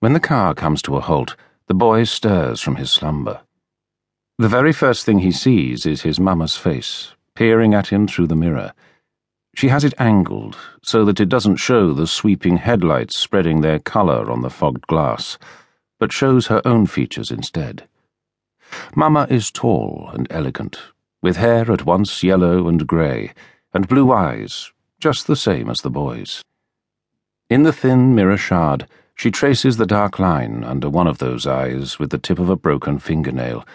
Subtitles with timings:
[0.00, 3.42] When the car comes to a halt, the boy stirs from his slumber.
[4.38, 8.34] The very first thing he sees is his mamma's face, peering at him through the
[8.34, 8.72] mirror.
[9.54, 14.30] She has it angled so that it doesn't show the sweeping headlights spreading their colour
[14.30, 15.36] on the fogged glass,
[15.98, 17.86] but shows her own features instead.
[18.96, 20.80] Mamma is tall and elegant,
[21.20, 23.34] with hair at once yellow and grey,
[23.74, 26.42] and blue eyes, just the same as the boy's.
[27.50, 28.86] In the thin mirror shard,
[29.20, 32.56] she traces the dark line under one of those eyes with the tip of a
[32.56, 33.66] broken fingernail,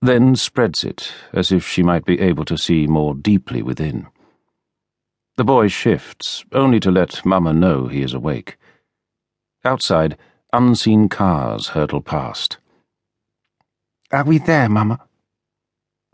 [0.00, 4.06] then spreads it as if she might be able to see more deeply within.
[5.36, 8.56] The boy shifts, only to let Mamma know he is awake.
[9.66, 10.16] Outside,
[10.54, 12.56] unseen cars hurtle past.
[14.10, 15.00] Are we there, Mamma?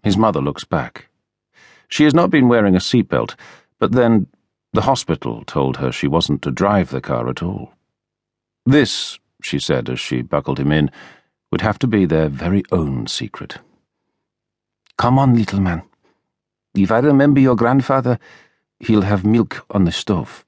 [0.03, 1.07] His mother looks back.
[1.87, 3.37] She has not been wearing a seatbelt,
[3.79, 4.27] but then
[4.73, 7.75] the hospital told her she wasn't to drive the car at all.
[8.65, 10.91] This, she said as she buckled him in,
[11.51, 13.59] would have to be their very own secret.
[14.97, 15.83] Come on, little man.
[16.75, 18.19] If I remember your grandfather,
[18.78, 20.45] he'll have milk on the stove.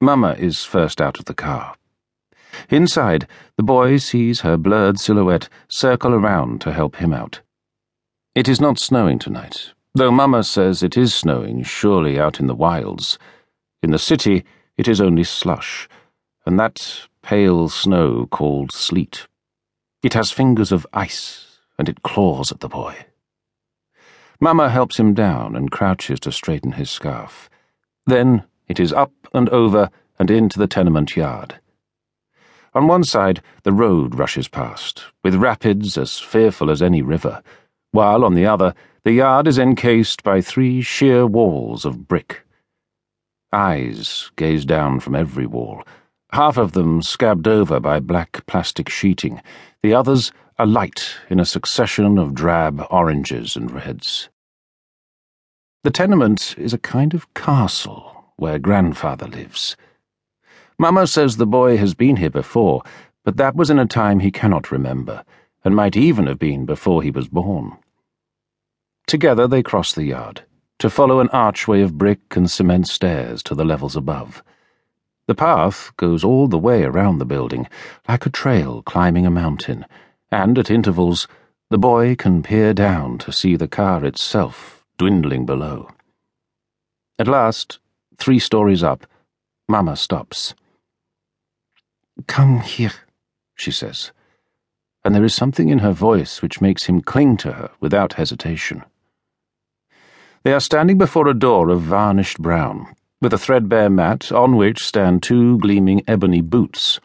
[0.00, 1.74] Mamma is first out of the car.
[2.70, 3.26] Inside,
[3.56, 7.40] the boy sees her blurred silhouette circle around to help him out.
[8.34, 12.54] It is not snowing tonight, though Mamma says it is snowing surely out in the
[12.54, 13.18] wilds.
[13.82, 14.44] In the city,
[14.76, 15.88] it is only slush
[16.48, 19.26] and that pale snow called sleet.
[20.02, 22.96] It has fingers of ice, and it claws at the boy.
[24.40, 27.50] Mamma helps him down and crouches to straighten his scarf.
[28.06, 31.60] Then it is up and over and into the tenement yard.
[32.74, 37.42] On one side, the road rushes past, with rapids as fearful as any river,
[37.90, 42.40] while on the other, the yard is encased by three sheer walls of brick.
[43.52, 45.84] Eyes gaze down from every wall
[46.32, 49.40] half of them scabbed over by black plastic sheeting,
[49.82, 54.28] the others alight in a succession of drab oranges and reds.
[55.84, 59.76] The tenement is a kind of castle where grandfather lives.
[60.78, 62.82] Mamma says the boy has been here before,
[63.24, 65.24] but that was in a time he cannot remember,
[65.64, 67.76] and might even have been before he was born.
[69.06, 70.42] Together they cross the yard,
[70.78, 74.42] to follow an archway of brick and cement stairs to the levels above.
[75.28, 77.68] The path goes all the way around the building,
[78.08, 79.84] like a trail climbing a mountain,
[80.32, 81.28] and at intervals,
[81.68, 85.90] the boy can peer down to see the car itself dwindling below.
[87.18, 87.78] At last,
[88.16, 89.06] three stories up,
[89.68, 90.54] Mamma stops.
[92.26, 92.94] Come here,
[93.54, 94.12] she says,
[95.04, 98.82] and there is something in her voice which makes him cling to her without hesitation.
[100.42, 104.84] They are standing before a door of varnished brown, with a threadbare mat on which
[104.84, 107.00] stand two gleaming ebony boots.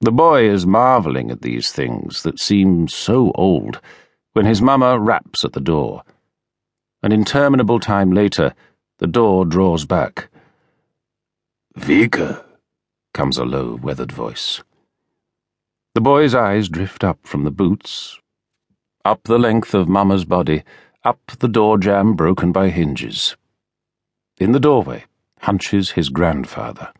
[0.00, 3.80] The boy is marvelling at these things that seem so old
[4.32, 6.02] when his mamma raps at the door.
[7.02, 8.54] An interminable time later,
[8.98, 10.28] the door draws back.
[11.76, 12.44] Vika,
[13.14, 14.62] comes a low, weathered voice.
[15.94, 18.20] The boy's eyes drift up from the boots,
[19.04, 20.62] up the length of mamma's body,
[21.02, 23.36] up the door jamb broken by hinges.
[24.40, 25.04] In the doorway
[25.40, 26.92] hunches his grandfather.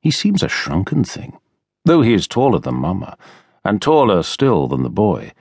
[0.00, 1.38] He seems a shrunken thing,
[1.84, 3.16] though he is taller than Mamma,
[3.62, 5.32] and taller still than the boy.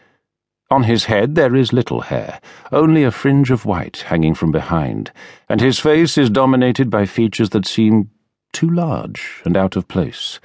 [0.69, 2.41] On his head there is little hair,
[2.71, 5.11] only a fringe of white hanging from behind,
[5.47, 8.09] and his face is dominated by features that seem
[8.51, 10.39] too large and out of place.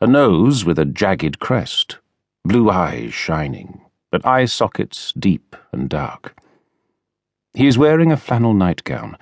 [0.00, 1.98] A nose with a jagged crest,
[2.44, 3.80] blue eyes shining,
[4.12, 6.36] but eye sockets deep and dark.
[7.52, 9.16] He is wearing a flannel nightgown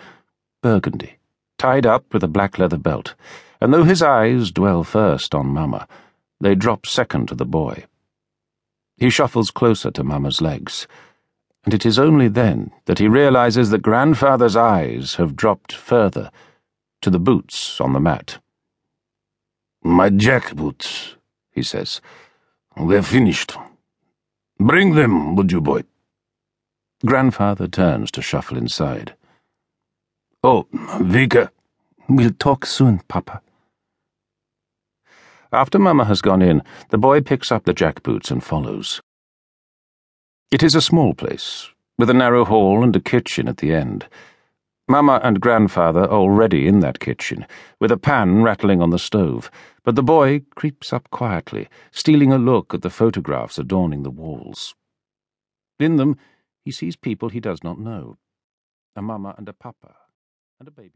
[0.62, 1.18] burgundy,
[1.58, 3.14] tied up with a black leather belt,
[3.60, 5.86] and though his eyes dwell first on Mamma,
[6.40, 7.84] they drop second to the boy.
[8.96, 10.86] He shuffles closer to Mamma's legs,
[11.64, 16.30] and it is only then that he realizes that grandfather's eyes have dropped further
[17.02, 18.38] to the boots on the mat.
[19.82, 21.16] My jack boots,
[21.52, 22.00] he says.
[22.76, 23.56] They're finished.
[24.58, 25.82] Bring them, would you, boy?
[27.04, 29.14] Grandfather turns to shuffle inside.
[30.44, 31.50] Oh, Vika.
[32.08, 33.42] We'll talk soon, Papa.
[35.52, 39.00] After Mamma has gone in, the boy picks up the jackboots and follows.
[40.52, 44.06] It is a small place, with a narrow hall and a kitchen at the end.
[44.86, 47.44] Mamma and grandfather are already in that kitchen,
[47.80, 49.50] with a pan rattling on the stove,
[49.82, 54.76] but the boy creeps up quietly, stealing a look at the photographs adorning the walls.
[55.80, 56.16] In them,
[56.64, 58.18] he sees people he does not know
[58.94, 59.94] a mamma and a papa
[60.58, 60.92] and a baby.